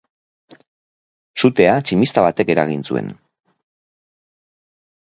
[1.43, 3.13] Sutea tximista batek eragin zuen.